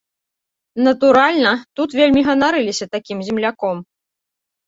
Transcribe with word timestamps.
Натуральна, 0.85 1.51
тут 1.79 1.89
вельмі 1.99 2.21
ганарыліся 2.29 2.85
такім 2.97 3.17
земляком. 3.27 3.77